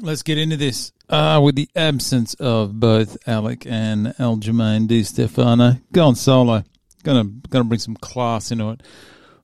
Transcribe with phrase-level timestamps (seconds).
[0.00, 0.92] Let's get into this.
[1.08, 6.62] Uh, with the absence of both Alec and Aljamain Di Stefano, going solo.
[7.02, 8.82] Gonna gonna bring some class into it.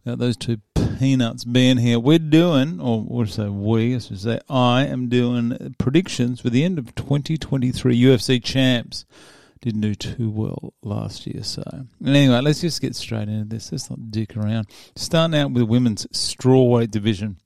[0.04, 0.59] Without those two
[0.98, 3.95] peanuts being here, we're doing, or what say we?
[3.96, 9.07] I should say I am doing predictions for the end of 2023 UFC champs.
[9.62, 11.64] Didn't do too well last year, so
[12.05, 13.73] anyway, let's just get straight into this.
[13.73, 14.66] Let's not dick around.
[14.95, 17.39] Starting out with women's strawweight division.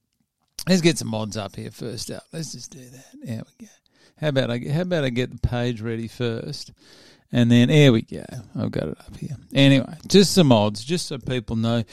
[0.68, 2.24] Let's get some odds up here first up.
[2.30, 3.06] Let's just do that.
[3.22, 3.72] There we go.
[4.20, 6.72] How about I how about I get the page ready first,
[7.32, 8.24] and then here we go.
[8.54, 9.36] I've got it up here.
[9.54, 11.84] Anyway, just some odds, just so people know.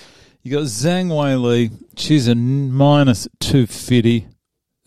[0.41, 1.71] You got Zhang Weili.
[1.97, 4.27] She's a minus two fifty.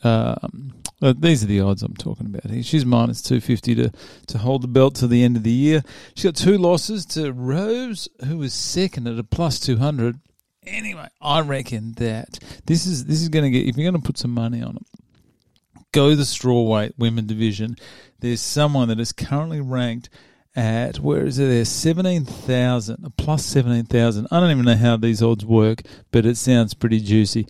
[0.05, 2.62] Um, uh, these are the odds I'm talking about here.
[2.62, 3.91] She's minus two fifty to
[4.27, 5.82] to hold the belt to the end of the year.
[6.15, 10.18] She's got two losses to Rose, who was second at a plus two hundred.
[10.67, 14.07] Anyway, I reckon that this is this is going to get if you're going to
[14.07, 17.77] put some money on it, go the strawweight women division.
[18.21, 20.10] There's someone that is currently ranked
[20.57, 21.47] at where is it?
[21.47, 24.27] There seventeen thousand, plus seventeen thousand.
[24.30, 27.47] I don't even know how these odds work, but it sounds pretty juicy.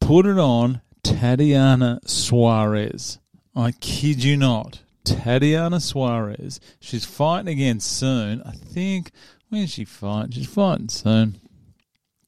[0.00, 3.18] Put it on Tatiana Suarez.
[3.54, 4.80] I kid you not.
[5.04, 6.58] Tatiana Suarez.
[6.80, 8.42] She's fighting again soon.
[8.42, 9.10] I think
[9.48, 10.32] when is she fighting?
[10.32, 11.38] She's fighting soon.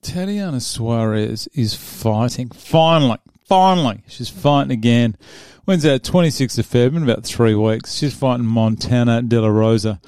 [0.04, 2.50] Tatiana Suarez is fighting.
[2.50, 3.16] Finally,
[3.46, 5.16] finally, she's fighting again.
[5.64, 6.02] When's that?
[6.02, 7.94] 26th of February, in about three weeks.
[7.94, 10.00] She's fighting Montana De La Rosa.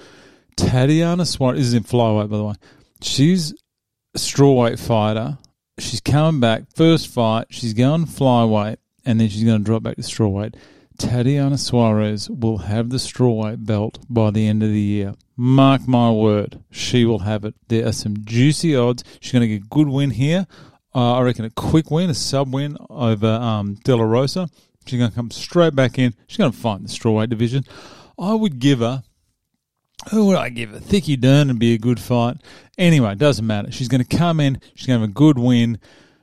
[0.54, 2.54] Tatiana Suarez is in flyweight, by the way.
[3.00, 3.52] She's
[4.14, 5.38] a strawweight fighter.
[5.78, 6.64] She's coming back.
[6.74, 10.56] First fight, she's going flyweight, and then she's going to drop back to strawweight.
[10.98, 15.14] Tatiana Suarez will have the strawweight belt by the end of the year.
[15.36, 17.54] Mark my word, she will have it.
[17.68, 19.04] There are some juicy odds.
[19.20, 20.46] She's going to get a good win here.
[20.94, 24.48] Uh, I reckon a quick win, a sub win over um, De La Rosa.
[24.86, 26.14] She's going to come straight back in.
[26.26, 27.64] She's going to fight in the strawweight division.
[28.18, 29.02] I would give her.
[30.10, 30.78] Who would I give her?
[30.78, 32.36] Thicky Dern would be a good fight.
[32.78, 33.70] Anyway, it doesn't matter.
[33.70, 34.60] She's going to come in.
[34.74, 35.78] She's going to have a good win.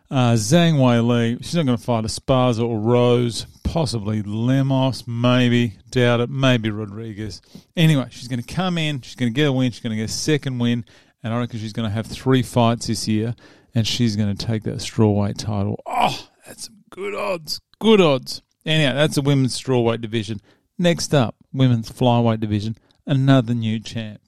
[0.09, 5.73] Uh, Zhang Weili, she's not going to fight a Esparza or Rose, possibly Lemos, maybe,
[5.89, 7.41] doubt it, maybe Rodriguez.
[7.75, 9.97] Anyway, she's going to come in, she's going to get a win, she's going to
[9.97, 10.85] get a second win,
[11.23, 13.33] and I reckon she's going to have three fights this year,
[13.73, 15.81] and she's going to take that strawweight title.
[15.87, 18.43] Oh, that's some good odds, good odds.
[18.63, 20.39] Anyhow, that's the women's strawweight division.
[20.77, 24.21] Next up, women's flyweight division, another new champ.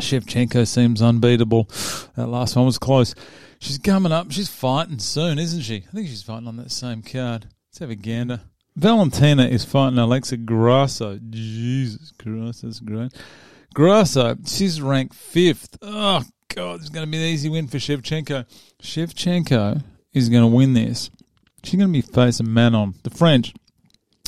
[0.00, 1.64] Shevchenko seems unbeatable.
[2.14, 3.16] That last one was close.
[3.58, 4.30] She's coming up.
[4.30, 5.84] She's fighting soon, isn't she?
[5.88, 7.48] I think she's fighting on that same card.
[7.68, 8.42] Let's have a gander.
[8.76, 11.18] Valentina is fighting Alexa Grasso.
[11.30, 13.12] Jesus Christ, that's great.
[13.74, 15.76] Grasso, she's ranked fifth.
[15.82, 16.22] Oh,
[16.54, 18.46] God, it's going to be an easy win for Shevchenko.
[18.82, 21.10] Shevchenko is going to win this.
[21.64, 23.54] She's going to be facing Manon, the French.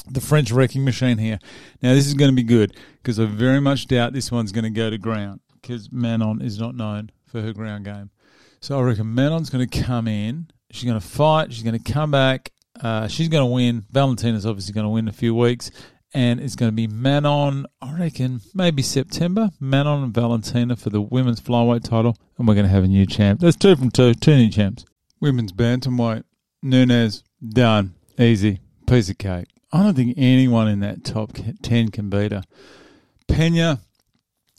[0.07, 1.39] The French wrecking machine here.
[1.81, 4.65] Now, this is going to be good because I very much doubt this one's going
[4.65, 8.11] to go to ground because Manon is not known for her ground game.
[8.61, 10.49] So I reckon Manon's going to come in.
[10.71, 11.53] She's going to fight.
[11.53, 12.51] She's going to come back.
[12.81, 13.85] Uh, she's going to win.
[13.91, 15.71] Valentina's obviously going to win in a few weeks.
[16.13, 19.51] And it's going to be Manon, I reckon, maybe September.
[19.59, 22.17] Manon and Valentina for the women's flyweight title.
[22.39, 23.41] And we're going to have a new champ.
[23.41, 24.15] That's two from two.
[24.15, 24.85] Two new champs.
[25.21, 26.23] Women's bantamweight.
[26.63, 27.95] Nunes, done.
[28.19, 28.61] Easy.
[28.87, 29.49] Piece of cake.
[29.73, 32.45] I don't think anyone in that top 10 can beat her.
[33.27, 33.81] Pena,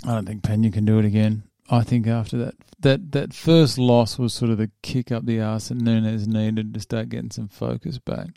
[0.06, 1.44] I don't think Pena can do it again.
[1.70, 5.42] I think after that that that first loss was sort of the kick up the
[5.42, 8.28] arse that Nunes needed to start getting some focus back.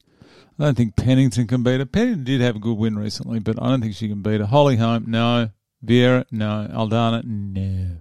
[0.58, 1.86] I don't think Pennington can beat her.
[1.86, 4.46] Pennington did have a good win recently, but I don't think she can beat her.
[4.46, 5.50] Holly Holm, no.
[5.84, 6.68] Vieira, no.
[6.72, 7.98] Aldana, no.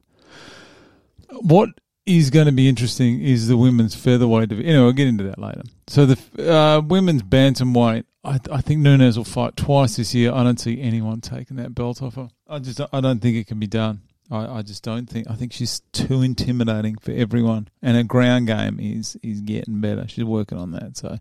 [1.41, 1.69] What
[2.07, 4.51] is going to be interesting is the women's featherweight.
[4.51, 5.61] Anyway, I'll get into that later.
[5.87, 10.33] So the uh, women's bantamweight, I, I think Nunes will fight twice this year.
[10.33, 12.29] I don't see anyone taking that belt off her.
[12.47, 14.01] I just I don't think it can be done.
[14.29, 15.29] I, I just don't think.
[15.29, 20.07] I think she's too intimidating for everyone, and her ground game is is getting better.
[20.07, 20.97] She's working on that.
[20.97, 21.17] So,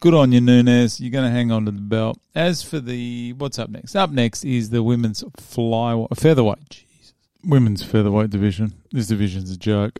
[0.00, 1.00] good on you, Nunes.
[1.00, 2.18] You're going to hang on to the belt.
[2.34, 3.96] As for the what's up next?
[3.96, 6.68] Up next is the women's fly featherweight.
[6.70, 8.74] Jesus, women's featherweight division.
[8.92, 9.98] This division's a joke.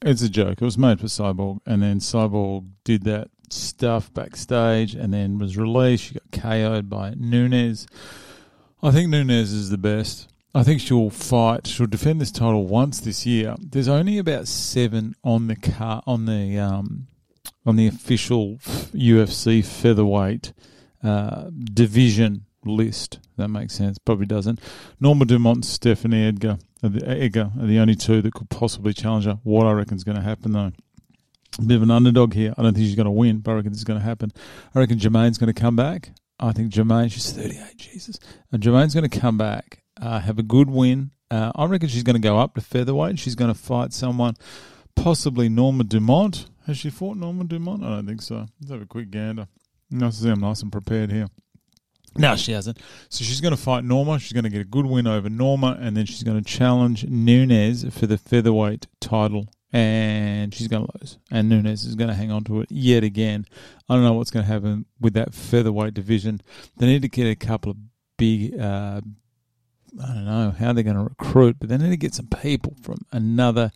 [0.00, 0.60] It's a joke.
[0.60, 5.56] It was made for Cyborg, and then Cyborg did that stuff backstage, and then was
[5.56, 6.04] released.
[6.04, 7.86] She got KO'd by Nunes.
[8.82, 10.31] I think Nunes is the best.
[10.54, 11.66] I think she'll fight.
[11.66, 13.54] She'll defend this title once this year.
[13.58, 17.06] There's only about seven on the car on the um,
[17.64, 18.58] on the official
[18.92, 20.52] UFC featherweight
[21.02, 23.18] uh, division list.
[23.36, 23.98] That makes sense.
[23.98, 24.60] Probably doesn't.
[25.00, 29.24] Norma Dumont, Stephanie Edgar, are the, Edgar are the only two that could possibly challenge
[29.24, 29.38] her.
[29.42, 30.72] What I reckon is going to happen though.
[31.58, 32.54] A bit of an underdog here.
[32.56, 34.32] I don't think she's going to win, but I reckon this is going to happen.
[34.74, 36.12] I reckon Germaine's going to come back.
[36.40, 38.18] I think Germaine, she's 38, Jesus.
[38.50, 41.10] And Germaine's going to come back, uh, have a good win.
[41.30, 43.18] Uh, I reckon she's going to go up to featherweight.
[43.18, 44.34] She's going to fight someone,
[44.94, 46.46] possibly Norma Dumont.
[46.66, 47.82] Has she fought Norma Dumont?
[47.82, 48.46] I don't think so.
[48.60, 49.48] Let's have a quick gander.
[49.90, 51.28] Nice to see I'm nice and prepared here.
[52.16, 52.78] No, she hasn't.
[53.08, 54.18] So she's going to fight Norma.
[54.18, 57.06] She's going to get a good win over Norma, and then she's going to challenge
[57.06, 61.18] Nunes for the featherweight title and she's going to lose.
[61.30, 63.46] And Nunes is going to hang on to it yet again.
[63.88, 66.42] I don't know what's going to happen with that featherweight division.
[66.76, 67.76] They need to get a couple of
[68.18, 68.58] big.
[68.58, 69.00] Uh,
[70.00, 72.76] I don't know how they're going to recruit, but they need to get some people
[72.82, 73.72] from another.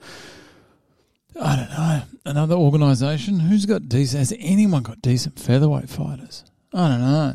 [1.40, 3.40] I don't know another organisation.
[3.40, 4.20] Who's got decent?
[4.20, 6.44] Has anyone got decent featherweight fighters?
[6.72, 7.34] I don't know.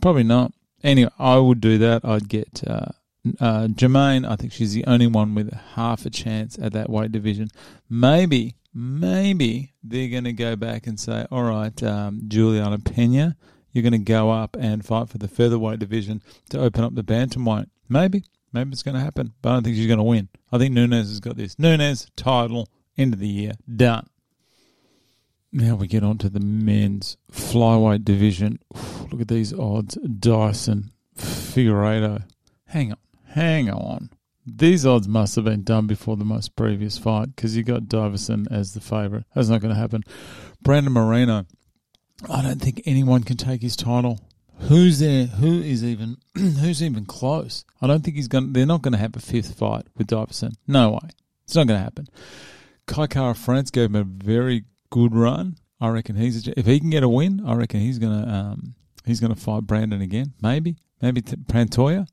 [0.00, 0.52] Probably not.
[0.84, 2.04] Anyway, I would do that.
[2.04, 2.92] I'd get uh,
[3.40, 7.12] uh, Germaine, I think she's the only one with half a chance at that weight
[7.12, 7.48] division.
[7.88, 13.36] Maybe, maybe they're going to go back and say, all right, um, Juliana Pena,
[13.72, 17.02] you're going to go up and fight for the featherweight division to open up the
[17.02, 17.66] bantamweight.
[17.88, 20.28] Maybe, maybe it's going to happen, but I don't think she's going to win.
[20.50, 21.58] I think Nunes has got this.
[21.58, 24.06] Nunes, title, end of the year, done.
[25.54, 28.58] Now we get on to the men's flyweight division.
[29.10, 29.96] Look at these odds.
[29.96, 32.24] Deiveson, Figueiredo.
[32.66, 32.98] Hang on.
[33.26, 34.10] Hang on.
[34.46, 38.50] These odds must have been done before the most previous fight because you got Deiveson
[38.50, 39.24] as the favourite.
[39.34, 40.02] That's not going to happen.
[40.62, 41.46] Brandon Moreno,
[42.28, 44.20] I don't think anyone can take his title.
[44.60, 45.26] Who's there?
[45.26, 46.18] Who is even?
[46.36, 47.64] who's even close?
[47.80, 48.52] I don't think he's going.
[48.52, 50.54] They're not going to have a fifth fight with Deiveson.
[50.66, 51.10] No way.
[51.44, 52.06] It's not going to happen.
[52.86, 55.56] Kai Kara France gave him a very good run.
[55.80, 57.42] I reckon he's if he can get a win.
[57.44, 58.74] I reckon he's gonna um,
[59.04, 60.34] he's gonna fight Brandon again.
[60.40, 62.06] Maybe maybe Pantoja.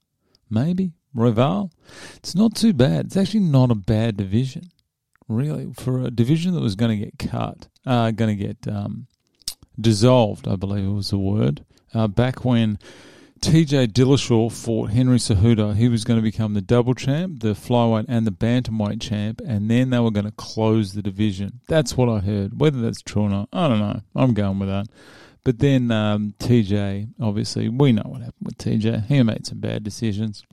[0.50, 1.72] Maybe Royval.
[2.18, 3.08] It's not too bad.
[3.08, 4.72] It's actually not a bad division,
[5.28, 9.08] really, for a division that was going to get cut, uh, going to get um,
[9.80, 12.78] dissolved, I believe it was the word, uh, back when
[13.42, 15.76] TJ Dillashaw fought Henry Cejudo.
[15.76, 19.70] He was going to become the double champ, the flyweight, and the bantamweight champ, and
[19.72, 21.62] then they were going to close the division.
[21.68, 22.60] That's what I heard.
[22.60, 24.02] Whether that's true or not, I don't know.
[24.16, 24.88] I'm going with that.
[25.46, 29.06] But then um, TJ, obviously, we know what happened with TJ.
[29.06, 30.44] He made some bad decisions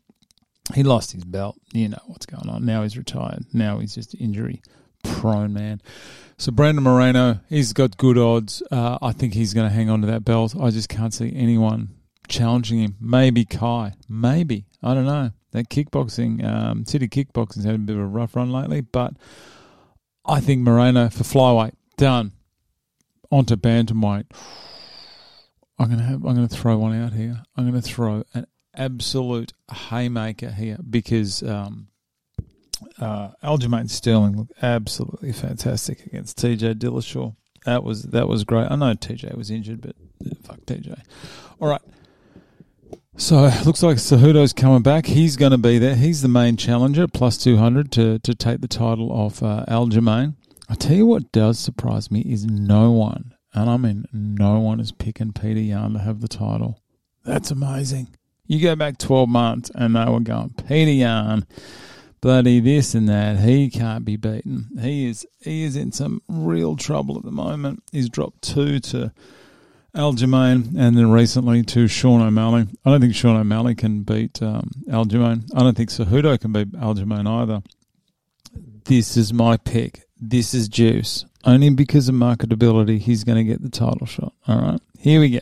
[0.75, 1.57] he lost his belt.
[1.73, 2.65] You know what's going on.
[2.65, 3.45] Now he's retired.
[3.53, 4.63] Now he's just injury
[5.15, 5.81] prone, man.
[6.39, 8.63] So Brandon Moreno, he's got good odds.
[8.71, 10.55] Uh, I think he's going to hang on to that belt.
[10.61, 11.89] I just can't see anyone
[12.29, 12.97] challenging him.
[13.01, 13.95] Maybe Kai.
[14.09, 14.67] Maybe.
[14.83, 15.31] I don't know.
[15.53, 19.15] That kickboxing, um, City Kickboxing's had a bit of a rough run lately, but
[20.27, 22.33] I think Moreno for flyweight done.
[23.31, 24.27] Onto bantamweight.
[25.79, 26.25] I'm gonna have.
[26.25, 27.43] I'm gonna throw one out here.
[27.57, 29.53] I'm gonna throw an absolute
[29.89, 31.89] haymaker here because um,
[32.99, 37.35] uh, Aljamain Sterling looked absolutely fantastic against TJ Dillashaw.
[37.65, 38.71] That was that was great.
[38.71, 39.97] I know TJ was injured, but
[40.45, 40.99] fuck TJ.
[41.61, 41.83] All right.
[43.17, 45.07] So looks like Cejudo's coming back.
[45.07, 45.97] He's going to be there.
[45.97, 50.35] He's the main challenger, plus two hundred to to take the title off uh, Aljamain.
[50.69, 54.81] I tell you what does surprise me is no one, and I mean no one
[54.81, 56.81] is picking Peter Yan to have the title.
[57.25, 58.17] That's amazing.
[58.47, 61.47] You go back 12 months and they were going, Peter Yan,
[62.27, 63.39] bloody this and that.
[63.39, 64.67] He can't be beaten.
[64.81, 67.85] He is he is in some real trouble at the moment.
[67.93, 69.13] He's dropped two to
[69.95, 72.67] Aljamain and then recently to Sean O'Malley.
[72.85, 75.49] I don't think Sean O'Malley can beat um, Aljamain.
[75.55, 77.63] I don't think Cejudo can beat Aljamain either.
[78.87, 80.03] This is my pick.
[80.21, 81.27] This is Juice.
[81.45, 84.33] Only because of marketability, he's going to get the title shot.
[84.49, 85.39] All right, here we go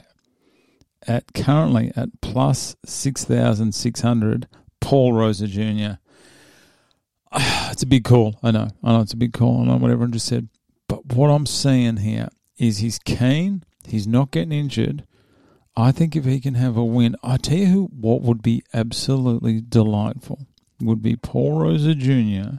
[1.07, 4.49] at currently at plus 6,600,
[4.81, 5.95] Paul Rosa Jr.
[7.75, 8.39] It's a big call.
[8.41, 8.69] I know.
[8.85, 9.61] I know it's a big call.
[9.61, 10.49] I know what everyone just said.
[10.87, 13.65] But what I'm seeing here is he's keen.
[13.85, 15.05] He's not getting injured.
[15.77, 18.63] I think if he can have a win, I tell you who, what would be
[18.73, 20.47] absolutely delightful
[20.81, 22.59] would be Paul Rosa Jr.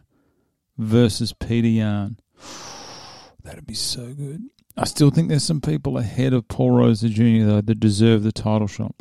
[0.77, 2.17] versus Peter Yan.
[3.43, 4.43] That'd be so good.
[4.75, 7.45] I still think there's some people ahead of Paul Rosa Jr.
[7.45, 8.95] though that deserve the title shot.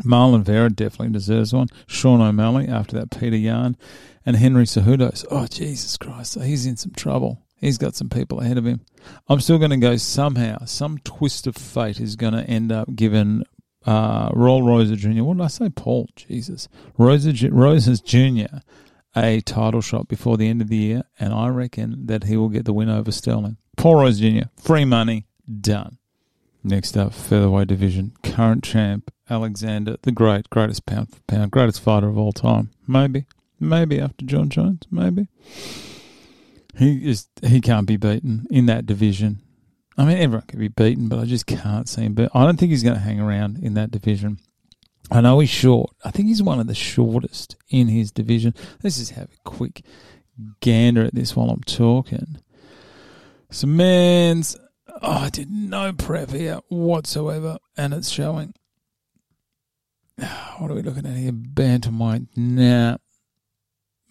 [0.00, 1.68] Marlon Vera definitely deserves one.
[1.86, 3.76] Sean O'Malley after that Peter Yan,
[4.24, 5.24] and Henry Cejudo.
[5.30, 6.40] Oh Jesus Christ!
[6.40, 7.42] He's in some trouble.
[7.56, 8.80] He's got some people ahead of him.
[9.28, 10.64] I'm still going to go somehow.
[10.64, 13.44] Some twist of fate is going to end up giving
[13.86, 15.22] uh, Roll Rosa Jr.
[15.22, 15.68] What did I say?
[15.68, 16.08] Paul.
[16.16, 16.68] Jesus.
[16.98, 18.58] Rosa Rosas Jr.
[19.14, 22.48] a title shot before the end of the year, and I reckon that he will
[22.48, 23.58] get the win over Sterling.
[23.76, 25.26] Paul Rose Jr., free money,
[25.60, 25.98] done.
[26.64, 32.08] Next up, featherweight division, current champ Alexander the Great, greatest pound for pound, greatest fighter
[32.08, 32.70] of all time.
[32.86, 33.24] Maybe,
[33.58, 35.28] maybe after Jon Jones, maybe.
[36.76, 39.40] He is he can't be beaten in that division.
[39.96, 42.14] I mean, everyone can be beaten, but I just can't see him.
[42.14, 44.38] But I don't think he's going to hang around in that division.
[45.10, 45.90] I know he's short.
[46.04, 48.54] I think he's one of the shortest in his division.
[48.82, 49.82] Let's just have a quick
[50.60, 52.38] gander at this while I'm talking.
[53.50, 54.56] So, man's.
[55.02, 58.54] Oh, I did no prep here whatsoever, and it's showing.
[60.58, 61.32] What are we looking at here?
[61.32, 62.28] Bantamweight.
[62.36, 62.98] Now,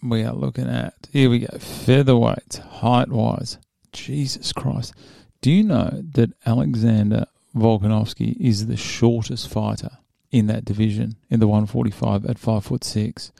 [0.02, 0.94] we are looking at.
[1.12, 1.56] Here we go.
[1.56, 3.58] Featherweights, height wise.
[3.92, 4.94] Jesus Christ.
[5.40, 9.90] Do you know that Alexander Volkanovski is the shortest fighter
[10.30, 13.32] in that division in the 145 at five foot six?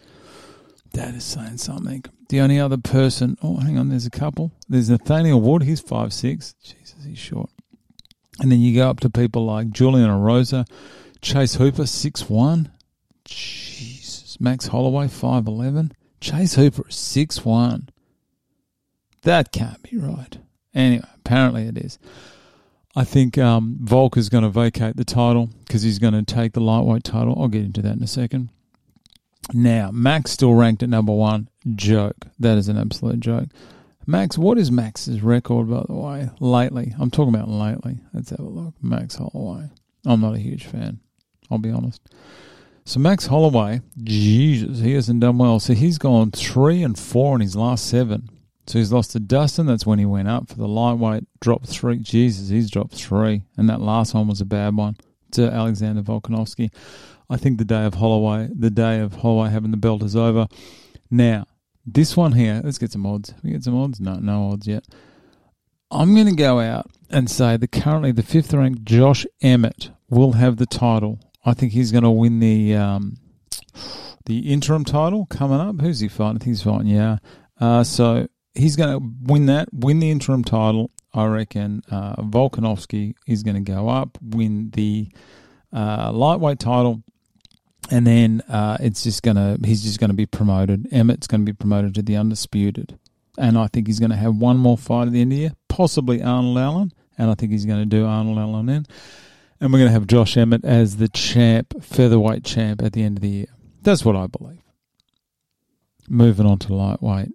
[0.93, 2.05] That is saying something.
[2.29, 4.53] The only other person, oh, hang on, there's a couple.
[4.69, 6.55] There's Nathaniel Wood, he's five six.
[6.63, 7.51] Jesus, he's short.
[8.41, 10.67] And then you go up to people like Julian Erosa,
[11.23, 12.71] Chase Hooper, six one.
[13.25, 14.41] Jesus.
[14.41, 15.93] Max Holloway, 5'11.
[16.21, 17.89] Chase Hooper, six one.
[19.23, 20.37] That can't be right.
[20.75, 21.99] Anyway, apparently it is.
[22.95, 26.53] I think um, Volk is going to vacate the title because he's going to take
[26.53, 27.37] the lightweight title.
[27.41, 28.51] I'll get into that in a second.
[29.55, 31.49] Now, Max still ranked at number one.
[31.75, 32.27] Joke.
[32.39, 33.49] That is an absolute joke.
[34.07, 36.95] Max, what is Max's record, by the way, lately?
[36.99, 37.99] I'm talking about lately.
[38.13, 38.75] Let's have a look.
[38.83, 39.71] Max Holloway.
[40.05, 41.01] I'm not a huge fan.
[41.51, 42.03] I'll be honest.
[42.85, 45.61] So Max Holloway, Jesus, he hasn't done well.
[45.61, 48.29] So he's gone three and four in his last seven.
[48.67, 49.67] So he's lost to Dustin.
[49.67, 51.25] That's when he went up for the lightweight.
[51.41, 51.99] Dropped three.
[51.99, 53.43] Jesus, he's dropped three.
[53.57, 54.97] And that last one was a bad one
[55.33, 56.71] to Alexander Volkanovski.
[57.31, 60.49] I think the day of Holloway, the day of Holloway having the belt is over.
[61.11, 61.47] Now,
[61.87, 63.35] this one here, let's get some odds.
[63.43, 64.01] We get some odds?
[64.01, 64.85] No, no odds yet.
[65.91, 70.33] I'm going to go out and say that currently the fifth ranked Josh Emmett will
[70.33, 71.19] have the title.
[71.45, 73.17] I think he's going to win the um,
[74.27, 75.81] the interim title coming up.
[75.81, 76.37] Who's he fighting?
[76.37, 77.19] I think he's fighting, yeah.
[77.61, 80.91] Uh, so he's going to win that, win the interim title.
[81.15, 85.09] I reckon uh, Volkanovski is going to go up, win the
[85.73, 87.03] uh, lightweight title,
[87.91, 90.87] and then uh, it's just going to he's just going to be promoted.
[90.91, 92.99] Emmett's going to be promoted to the undisputed,
[93.37, 95.43] and I think he's going to have one more fight at the end of the
[95.43, 98.87] year, possibly Arnold Allen, and I think he's going to do Arnold Allen in,
[99.63, 103.19] and we're going to have Josh Emmett as the champ, featherweight champ at the end
[103.19, 103.47] of the year.
[103.83, 104.61] That's what I believe.
[106.09, 107.31] Moving on to lightweight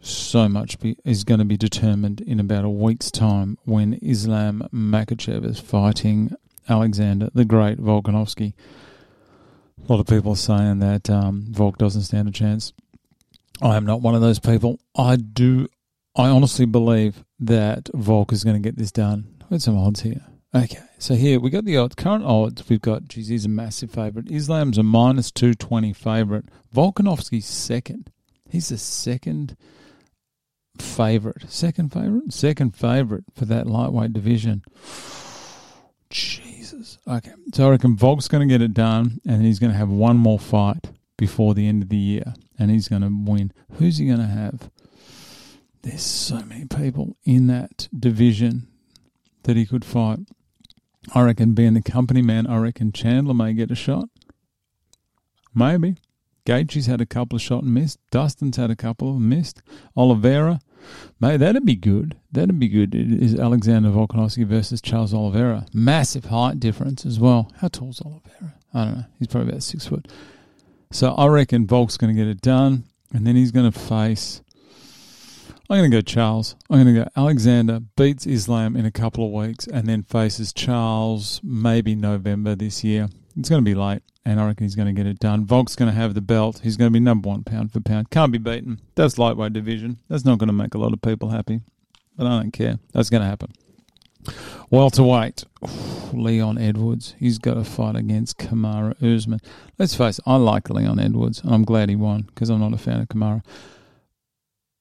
[0.00, 4.66] so much be, is going to be determined in about a week's time when Islam
[4.72, 6.34] Makhachev is fighting
[6.70, 8.54] Alexander the Great Volkanovski.
[9.86, 12.72] A lot of people are saying that um, Volk doesn't stand a chance.
[13.60, 14.80] I am not one of those people.
[14.96, 15.68] I do.
[16.16, 19.34] I honestly believe that Volk is going to get this done.
[19.50, 20.22] With some odds here.
[20.54, 21.94] Okay, so here we got the odds.
[21.94, 24.30] Current odds, we've got, he's a massive favourite.
[24.30, 26.44] Islam's a minus 220 favourite.
[26.74, 28.10] Volkanovski's second.
[28.48, 29.56] He's the second
[30.78, 31.50] favourite.
[31.50, 32.32] Second favourite?
[32.32, 34.62] Second favourite for that lightweight division.
[36.10, 36.98] Jesus.
[37.06, 37.32] Okay.
[37.52, 40.16] So I reckon Volk's going to get it done and he's going to have one
[40.16, 43.52] more fight before the end of the year and he's going to win.
[43.72, 44.70] Who's he going to have?
[45.82, 48.68] There's so many people in that division
[49.42, 50.20] that he could fight.
[51.14, 54.08] I reckon being the company man, I reckon Chandler may get a shot.
[55.54, 55.96] Maybe.
[56.44, 57.98] Gaethje's had a couple of shot and missed.
[58.10, 59.62] Dustin's had a couple of missed.
[59.96, 60.60] Oliveira,
[61.20, 62.16] Mate, that'd be good.
[62.30, 62.94] That'd be good.
[62.94, 65.66] It is Alexander Volkanovski versus Charles Oliveira.
[65.72, 67.50] Massive height difference as well.
[67.58, 68.54] How tall's Oliveira?
[68.74, 69.04] I don't know.
[69.18, 70.08] He's probably about six foot.
[70.92, 74.42] So I reckon Volk's going to get it done, and then he's going to face.
[75.68, 76.54] I'm going to go Charles.
[76.70, 80.52] I'm going to go Alexander beats Islam in a couple of weeks, and then faces
[80.52, 83.08] Charles maybe November this year.
[83.36, 85.44] It's going to be late, and I reckon he's going to get it done.
[85.44, 86.60] Volk's going to have the belt.
[86.62, 88.10] He's going to be number one pound for pound.
[88.10, 88.80] Can't be beaten.
[88.94, 89.98] That's lightweight division.
[90.08, 91.62] That's not going to make a lot of people happy,
[92.16, 92.78] but I don't care.
[92.92, 93.52] That's going to happen.
[94.70, 95.46] Welterweight,
[96.12, 97.16] Leon Edwards.
[97.18, 99.40] He's got to fight against Kamaru Usman.
[99.80, 102.72] Let's face it, I like Leon Edwards, and I'm glad he won because I'm not
[102.72, 103.42] a fan of Kamaru.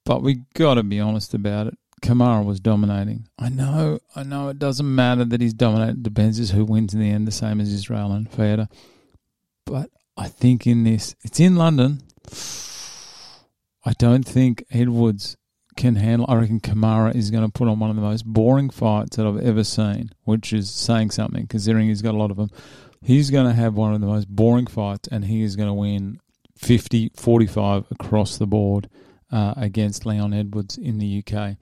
[0.05, 1.77] But we got to be honest about it.
[2.01, 3.27] Kamaru was dominating.
[3.39, 6.03] I know, I know it doesn't matter that he's dominated.
[6.03, 8.67] Depends is who wins in the end, the same as Israel and Fedor.
[9.65, 12.03] But I think in this, it's in London.
[13.83, 15.37] I don't think Edwards
[15.75, 16.27] can handle.
[16.29, 19.25] I reckon Kamaru is going to put on one of the most boring fights that
[19.25, 22.49] I've ever seen, which is saying something considering he's got a lot of them.
[23.01, 25.73] He's going to have one of the most boring fights, and he is going to
[25.73, 26.19] win
[26.57, 28.89] 50 45 across the board
[29.31, 31.57] uh, against Leon Edwards in the UK.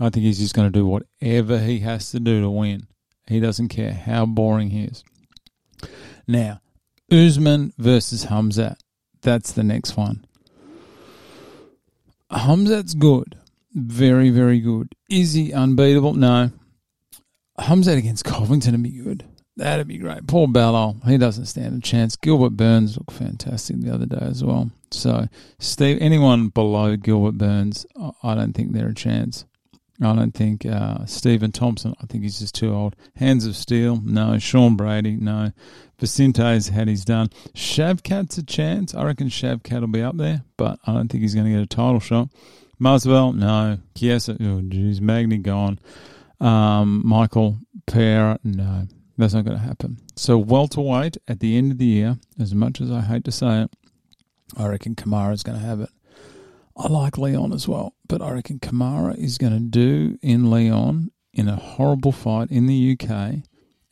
[0.00, 2.86] I think he's just going to do whatever he has to do to win.
[3.26, 5.04] He doesn't care how boring he is.
[6.26, 6.60] Now,
[7.10, 8.76] Usman versus Hamzat.
[9.22, 10.24] That's the next one.
[12.30, 13.36] Hamzat's good,
[13.74, 14.94] Very, very good.
[15.10, 16.14] Is he unbeatable?
[16.14, 16.50] No.
[17.58, 19.24] Hamzat against Covington would be good.
[19.58, 20.24] That'd be great.
[20.28, 22.14] Paul Ballol, he doesn't stand a chance.
[22.14, 24.70] Gilbert Burns looked fantastic the other day as well.
[24.92, 25.26] So,
[25.58, 27.84] Steve, anyone below Gilbert Burns,
[28.22, 29.46] I don't think they're a chance.
[30.00, 32.94] I don't think uh, Stephen Thompson, I think he's just too old.
[33.16, 34.38] Hands of Steel, no.
[34.38, 35.50] Sean Brady, no.
[35.98, 37.30] Vicente's had his done.
[37.52, 38.94] Shavkat's a chance.
[38.94, 41.62] I reckon Shavkat will be up there, but I don't think he's going to get
[41.62, 42.28] a title shot.
[42.78, 43.78] Muswell, no.
[43.96, 45.80] Chiesa, oh geez, Magny gone.
[46.40, 48.86] Um, Michael Pereira, no.
[49.18, 49.98] That's not going to happen.
[50.14, 53.62] So welterweight at the end of the year, as much as I hate to say
[53.62, 53.70] it,
[54.56, 55.90] I reckon Kamaru's going to have it.
[56.76, 61.10] I like Leon as well, but I reckon Kamaru is going to do in Leon
[61.34, 63.42] in a horrible fight in the UK,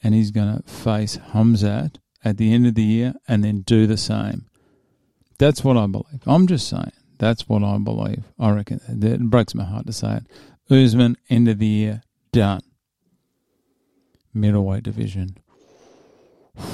[0.02, 3.88] and he's going to face Hamzat at the end of the year and then do
[3.88, 4.46] the same.
[5.38, 6.22] That's what I believe.
[6.24, 6.92] I'm just saying.
[7.18, 8.22] That's what I believe.
[8.38, 10.26] I reckon it breaks my heart to say it.
[10.72, 12.02] Usman, end of the year,
[12.32, 12.62] done.
[14.36, 15.38] Middleweight division.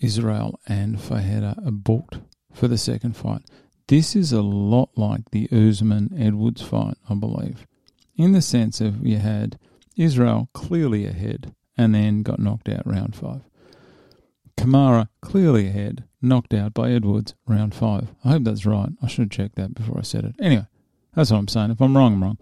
[0.00, 2.18] Israel and Pereira are booked
[2.52, 3.42] for the second fight.
[3.88, 7.66] This is a lot like the Usman Edwards fight, I believe,
[8.16, 9.58] in the sense of you had
[9.96, 13.42] Israel clearly ahead and then got knocked out round five.
[14.56, 18.08] Kamaru clearly ahead, knocked out by Edwards round five.
[18.24, 18.90] I hope that's right.
[19.02, 20.34] I should have checked that before I said it.
[20.40, 20.66] Anyway,
[21.14, 21.70] that's what I'm saying.
[21.70, 22.38] If I'm wrong, I'm wrong.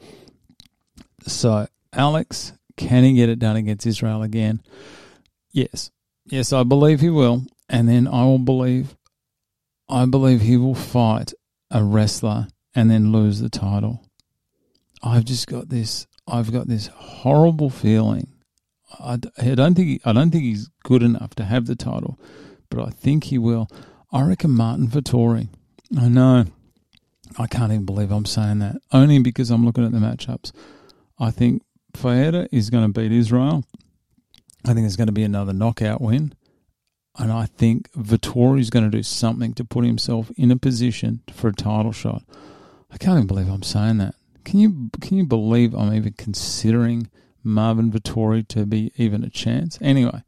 [1.26, 4.62] So, Alex, can he get it done against Israel again?
[5.52, 5.90] Yes.
[6.24, 7.44] Yes, I believe he will.
[7.68, 8.96] And then I will believe
[9.88, 11.32] I believe he will fight
[11.70, 14.02] a wrestler and then lose the title.
[15.02, 16.06] I've just got this.
[16.26, 18.28] I've got this horrible feeling.
[18.98, 22.18] I, I don't think I don't think he's good enough to have the title,
[22.70, 23.68] but I think he will.
[24.12, 25.48] I reckon Martin Vettori.
[25.98, 26.46] I know.
[27.38, 28.76] I can't even believe I'm saying that.
[28.92, 30.52] Only because I'm looking at the matchups.
[31.18, 31.62] I think
[32.00, 33.64] Pereira is going to beat Israel.
[34.64, 36.34] I think there's going to be another knockout win.
[37.18, 41.22] And I think Vettori is going to do something to put himself in a position
[41.32, 42.22] for a title shot.
[42.90, 44.14] I can't even believe I'm saying that.
[44.44, 47.10] Can you can you believe I'm even considering
[47.44, 49.78] Marvin Vettori to be even a chance?
[49.82, 50.22] Anyway,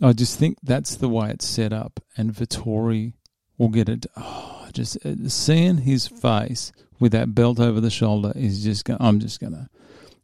[0.00, 3.14] I just think that's the way it's set up, and Vettori
[3.56, 4.06] will get it.
[4.16, 8.88] Oh, just uh, seeing his face with that belt over the shoulder is just.
[9.00, 9.68] I'm just gonna.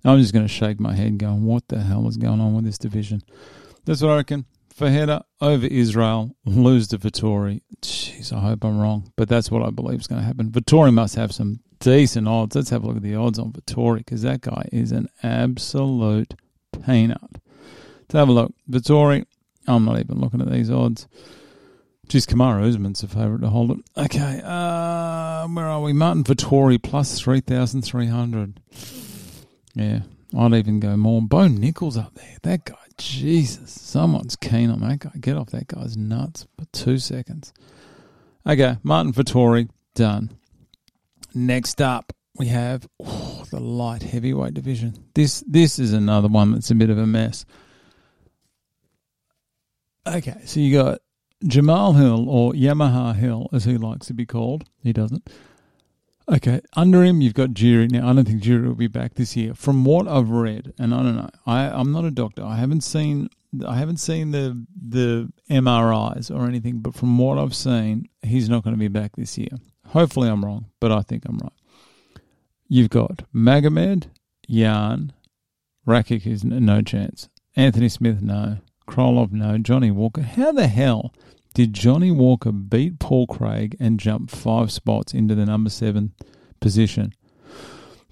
[0.05, 2.79] I'm just gonna shake my head, going, "What the hell is going on with this
[2.79, 3.23] division?"
[3.85, 4.47] That's what I reckon.
[4.77, 7.63] Pereira over Israel, lose to Vettori.
[7.81, 10.51] Jeez, I hope I'm wrong, but that's what I believe is going to happen.
[10.51, 12.57] Vettori must have some decent odds.
[12.57, 16.35] Let's have a look at the odds on Vettori because that guy is an absolute
[16.85, 17.21] peanut.
[18.01, 18.53] Let's have a look.
[18.69, 19.27] Vettori,
[19.69, 21.07] I'm not even looking at these odds.
[22.09, 23.79] Geez, Kamaru Usman's a favourite to hold it.
[23.97, 25.93] Okay, uh, where are we?
[25.93, 28.61] Martin Vettori plus 3,300.
[29.75, 30.01] Yeah,
[30.37, 31.23] I'd even go more.
[31.23, 32.37] Bo Nickal's up there.
[32.43, 35.11] That guy Jesus, someone's keen on that guy.
[35.21, 37.53] Get off that guy's nuts for two seconds.
[38.47, 40.31] Okay, Martin Vettori, done.
[41.35, 45.07] Next up, we have oh, the light heavyweight division.
[45.15, 47.45] This this is another one that's a bit of a mess.
[50.07, 51.01] Okay, so you got
[51.45, 54.65] Jamal Hill or Yamaha Hill, as he likes to be called.
[54.83, 55.29] He doesn't.
[56.27, 57.91] Okay, under him you've got Jiri.
[57.91, 59.55] Now I don't think Jiri will be back this year.
[59.55, 62.43] From what I've read, and I don't know, I I'm not a doctor.
[62.43, 63.29] I haven't seen
[63.67, 68.65] I haven't seen the the MRIs or anything, but from what I've seen, he's not
[68.65, 69.51] going to be back this year.
[69.89, 71.53] Hopefully I'm wrong, but I think I'm right.
[72.69, 74.07] You've got Magomed,
[74.49, 75.13] Yan,
[75.87, 77.29] Rakic is no chance.
[77.57, 78.59] Anthony Smith, no.
[78.89, 79.59] Krylov, no.
[79.59, 80.23] Johnny Walker.
[80.23, 81.13] How the hell
[81.55, 86.13] did Johnny Walker beat Paul Craig and jump five spots into the number seven
[86.61, 87.15] position?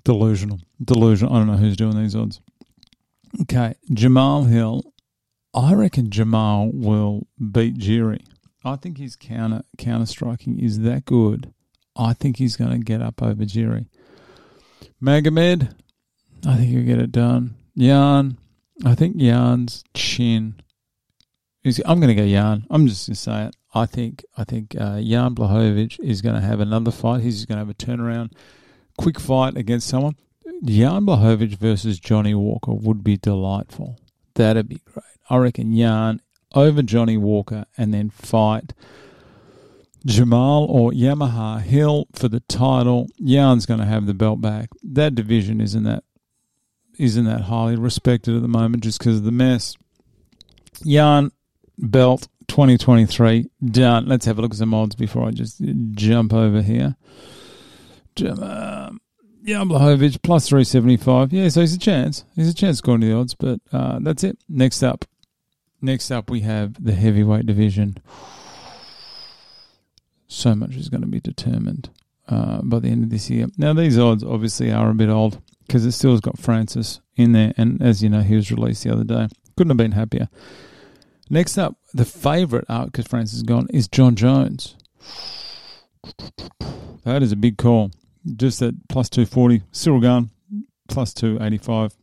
[0.05, 0.61] Delusional.
[0.83, 1.35] Delusional.
[1.35, 2.41] I don't know who's doing these odds.
[3.43, 4.85] Okay, Jamal Hill.
[5.55, 8.25] I reckon Jamal will beat Jiri.
[8.65, 11.53] I think his counter counter striking is that good.
[11.97, 13.87] I think he's going to get up over Jiri.
[15.03, 15.75] Magomed,
[16.47, 17.57] I think he'll get it done.
[17.75, 18.39] Yan,
[18.85, 20.61] I think Yan's chin
[21.65, 22.67] I'm going to go Jan.
[22.71, 23.57] I'm just going to say it.
[23.75, 27.23] I think I think uh, Jan Blachowicz is going to have another fight.
[27.23, 28.33] He's going to have a turnaround,
[28.99, 30.17] quick fight against someone.
[30.65, 33.99] Jan Blachowicz versus Johnny Walker would be delightful.
[34.35, 35.05] That'd be great.
[35.31, 36.21] I reckon Jan
[36.55, 38.75] over Johnny Walker and then fight
[40.05, 43.07] Jamal or Yamaha Hill for the title.
[43.25, 44.71] Jan's going to have the belt back.
[44.83, 46.05] That division isn't that
[46.99, 49.77] isn't that highly respected at the moment just because of the mess.
[50.85, 51.31] Jan
[51.79, 54.07] belt 2023 done.
[54.07, 56.97] Let's have a look at some odds before I just jump over here.
[58.21, 59.01] Um,
[59.45, 61.33] Yeah, Blachowicz plus 375.
[61.33, 62.25] Yeah, so he's a chance.
[62.37, 64.39] He's a chance according to the odds, but uh, that's it.
[64.49, 65.05] Next up.
[65.81, 67.97] Next up, we have the heavyweight division.
[70.29, 71.91] So much is going to be determined
[72.29, 73.49] uh, by the end of this year.
[73.59, 77.33] Now, these odds obviously are a bit old because it still has got Francis in
[77.33, 79.27] there, and as you know, he was released the other day.
[79.57, 80.29] Couldn't have been happier.
[81.31, 84.77] Next up, the favourite out because Francis is gone is Jon Jones.
[87.05, 87.91] That is a big call.
[88.37, 89.63] Just at plus 240.
[89.73, 90.31] Cyril Gane,
[90.89, 91.95] plus 285.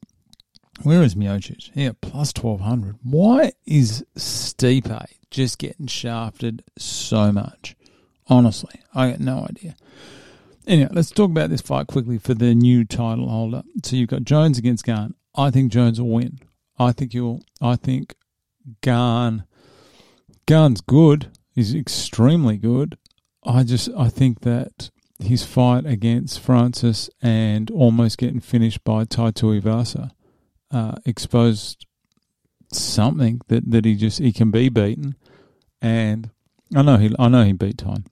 [0.84, 1.72] Where is Miocic?
[1.74, 2.98] Yeah, plus 1200.
[3.04, 7.76] Why is Stipe just getting shafted so much?
[8.28, 9.76] Honestly, I got no idea.
[10.68, 13.64] Anyway, let's talk about this fight quickly for the new title holder.
[13.84, 15.16] So you've got Jones against Gane.
[15.36, 16.40] I think Jones will win.
[16.78, 17.44] I think you'll.
[17.62, 18.16] I think
[18.82, 19.44] Gane.
[20.46, 21.32] Gane's good.
[21.54, 22.98] He's extremely good.
[23.44, 29.32] I just I think that his fight against Francis and almost getting finished by Tai
[29.32, 30.12] Tuivasa
[30.72, 31.86] uh, exposed
[32.72, 35.16] something that, that he just he can be beaten,
[35.82, 36.30] and
[36.76, 38.06] I know he I know he beat time.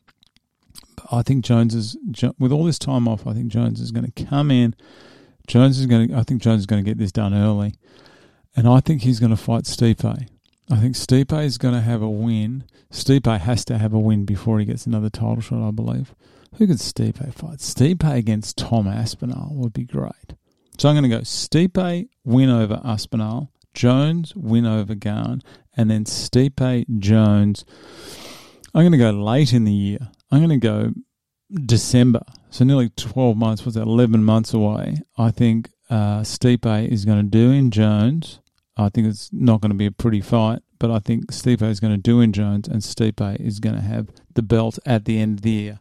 [0.96, 1.98] But I think Jones is
[2.40, 3.28] with all this time off.
[3.28, 4.76] I think Jones is going to come in.
[5.48, 6.16] Jones is going to.
[6.16, 7.76] I think Jones is going to get this done early,
[8.56, 10.28] and I think he's going to fight Stipe.
[10.70, 12.66] I think Stipe is going to have a win.
[12.92, 16.14] Stipe has to have a win before he gets another title shot, I believe.
[16.56, 17.60] Who could Stipe fight?
[17.60, 20.36] Stipe against Tom Aspinall would be great.
[20.78, 25.42] So I'm going to go Stipe win over Aspinall, Jones win over Gane,
[25.76, 27.64] and then Stipe Jones.
[28.74, 30.10] I'm going to go late in the year.
[30.32, 30.94] I'm going to go
[31.66, 32.24] December.
[32.50, 34.98] So nearly 12 months, what's that, 11 months away.
[35.18, 38.40] I think uh, Stipe is going to do in Jones.
[38.78, 41.80] I think it's not going to be a pretty fight, but I think Stipe is
[41.80, 45.20] going to do in Jones, and Stipe is going to have the belt at the
[45.20, 45.80] end of the year.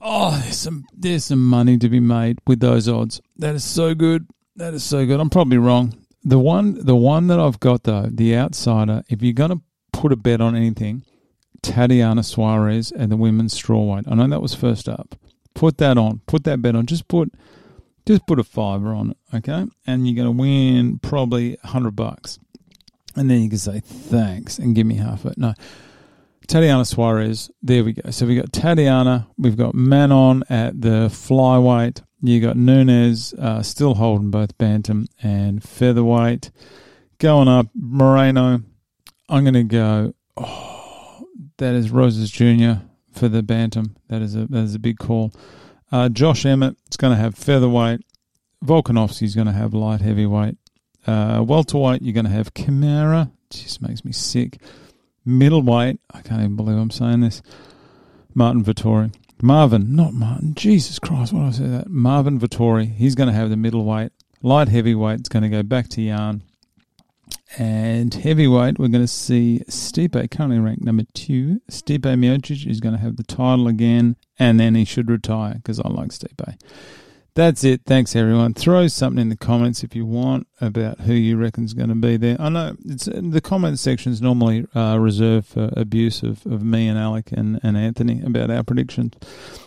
[0.00, 3.20] Oh, there's some there's some money to be made with those odds.
[3.36, 4.28] That is so good.
[4.54, 5.18] That is so good.
[5.18, 5.94] I'm probably wrong.
[6.22, 9.60] The one the one that I've got though, the outsider, if you're gonna
[9.92, 11.04] put a bet on anything,
[11.62, 14.04] Tatiana Suarez and the women's strawweight.
[14.06, 15.16] I know that was first up.
[15.54, 16.20] Put that on.
[16.26, 16.86] Put that bet on.
[16.86, 17.32] Just put
[18.06, 19.66] just put a fiver on it, okay?
[19.86, 22.38] And you're gonna win probably hundred bucks.
[23.14, 25.38] And then you can say thanks and give me half of it.
[25.38, 25.54] No.
[26.46, 27.50] Tatiana Suarez.
[27.62, 28.10] There we go.
[28.10, 29.26] So we got Tatiana.
[29.36, 32.02] We've got Manon at the flyweight.
[32.22, 36.50] You got Nunes uh, still holding both bantam and featherweight.
[37.18, 38.62] Going up, Moreno.
[39.28, 40.14] I'm going to go.
[40.36, 41.26] Oh,
[41.58, 42.82] that is Rosas Jr.
[43.12, 43.96] for the bantam.
[44.08, 45.32] That is a that is a big call.
[45.92, 48.00] Uh, Josh Emmett is going to have featherweight.
[48.64, 50.56] Volkanovski's going to have light heavyweight.
[51.06, 53.30] Uh, welterweight, you're going to have Kamaru.
[53.50, 54.58] Just makes me sick
[55.24, 56.00] middleweight.
[56.12, 57.42] I can't even believe I'm saying this.
[58.34, 59.14] Martin Vettori.
[59.42, 60.54] Marvin, not Martin.
[60.54, 61.90] Jesus Christ, why did I say that?
[61.90, 62.92] Marvin Vettori.
[62.94, 64.12] He's going to have the middleweight.
[64.42, 66.42] Light heavyweight is going to go back to Jan.
[67.58, 71.60] And heavyweight, we're going to see Stipe, currently ranked number two.
[71.70, 75.80] Stipe Miocic is going to have the title again, and then he should retire because
[75.80, 76.58] I like Stipe.
[77.36, 77.82] That's it.
[77.84, 78.54] Thanks, everyone.
[78.54, 81.94] Throw something in the comments if you want about who you reckon is going to
[81.94, 82.40] be there.
[82.40, 86.88] I know it's the comment section is normally uh, reserved for abuse of, of me
[86.88, 89.12] and Alec and, and Anthony about our predictions,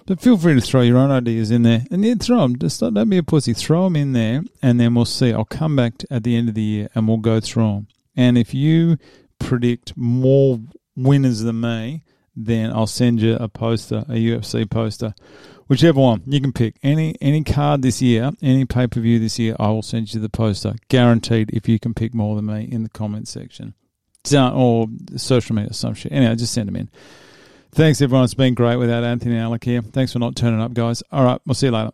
[0.07, 2.57] but feel free to throw your own ideas in there and yeah, throw them.
[2.57, 3.53] Just don't, don't be a pussy.
[3.53, 5.31] Throw them in there, and then we'll see.
[5.31, 7.87] I'll come back at the end of the year and we'll go through them.
[8.15, 8.97] And if you
[9.37, 10.59] predict more
[10.95, 12.03] winners than me,
[12.35, 15.13] then I'll send you a poster, a UFC poster
[15.69, 19.37] Whichever one you can pick, any any card this year, any pay per view this
[19.37, 21.51] year, I will send you the poster, guaranteed.
[21.53, 23.75] If you can pick more than me in the comment section,
[24.33, 26.11] or social media, some shit.
[26.11, 26.89] Anyway, just send them in.
[27.71, 28.23] Thanks, everyone.
[28.23, 29.83] It's been great without Anthony Alec here.
[29.83, 31.03] Thanks for not turning up, guys.
[31.11, 31.91] All right, we'll see you later.